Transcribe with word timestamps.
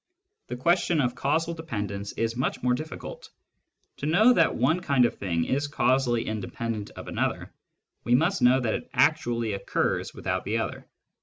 The 0.47 0.57
question 0.57 0.99
of 0.99 1.13
causal 1.13 1.53
dependence 1.53 2.11
is 2.13 2.35
much 2.35 2.63
more 2.63 2.73
difficult. 2.73 3.29
To 3.97 4.07
know 4.07 4.33
that 4.33 4.55
one 4.55 4.79
kind 4.79 5.05
of 5.05 5.13
thing 5.19 5.45
is 5.45 5.67
causally 5.67 6.25
inde 6.25 6.51
pendent 6.51 6.89
of 6.95 7.07
another, 7.07 7.53
we 8.03 8.15
must 8.15 8.41
know 8.41 8.59
that 8.59 8.73
it 8.73 8.89
actually 8.93 9.53
occurs 9.53 10.11
without 10.11 10.43
the 10.43 10.57
other. 10.57 10.87